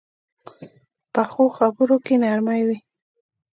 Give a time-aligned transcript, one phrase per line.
[1.13, 2.77] پخو خبرو کې نرمي وي